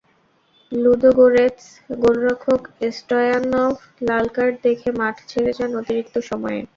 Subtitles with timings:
[0.71, 1.65] Ludogorets
[1.99, 2.61] গোলরক্ষক
[2.91, 3.75] স্টয়ানভ
[4.07, 6.59] লাল card দেখে মাঠ ছেড়ে যান অতিরিক্ত সময়ে।